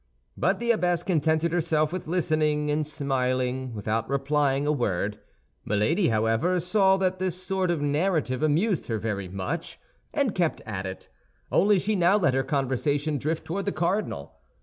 But 0.35 0.59
the 0.59 0.71
abbess 0.71 1.03
contented 1.03 1.53
herself 1.53 1.93
with 1.93 2.07
listening 2.07 2.71
and 2.71 2.87
smiling 2.87 3.75
without 3.75 4.09
replying 4.09 4.65
a 4.65 4.71
word. 4.71 5.19
Milady, 5.63 6.07
however, 6.07 6.59
saw 6.59 6.97
that 6.97 7.19
this 7.19 7.35
sort 7.39 7.69
of 7.69 7.83
narrative 7.83 8.41
amused 8.41 8.87
her 8.87 8.97
very 8.97 9.29
much, 9.29 9.79
and 10.11 10.33
kept 10.33 10.59
at 10.61 10.87
it; 10.87 11.07
only 11.51 11.77
she 11.77 11.95
now 11.95 12.17
let 12.17 12.33
her 12.33 12.41
conversation 12.41 13.19
drift 13.19 13.45
toward 13.45 13.65
the 13.65 13.71
cardinal. 13.71 14.39